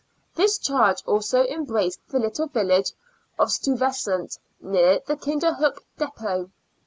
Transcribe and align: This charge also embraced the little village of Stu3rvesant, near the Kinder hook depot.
This 0.33 0.57
charge 0.57 1.03
also 1.05 1.43
embraced 1.43 1.99
the 2.09 2.17
little 2.17 2.47
village 2.47 2.93
of 3.37 3.49
Stu3rvesant, 3.49 4.39
near 4.59 4.99
the 5.05 5.15
Kinder 5.15 5.53
hook 5.53 5.85
depot. 5.95 6.49